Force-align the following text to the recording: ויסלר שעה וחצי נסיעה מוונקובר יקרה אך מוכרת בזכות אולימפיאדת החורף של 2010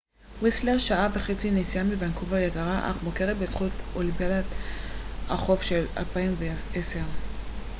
ויסלר 0.41 0.77
שעה 0.77 1.07
וחצי 1.13 1.51
נסיעה 1.51 1.83
מוונקובר 1.85 2.37
יקרה 2.37 2.91
אך 2.91 3.03
מוכרת 3.03 3.37
בזכות 3.37 3.71
אולימפיאדת 3.95 4.43
החורף 5.27 5.61
של 5.61 5.85
2010 5.97 6.99